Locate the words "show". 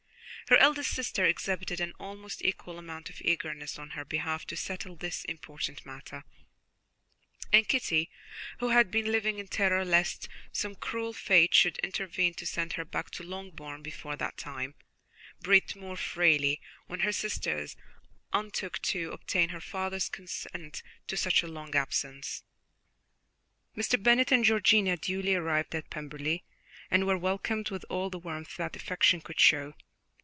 29.39-29.75